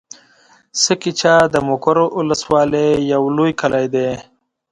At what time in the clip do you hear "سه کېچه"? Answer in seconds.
0.81-1.35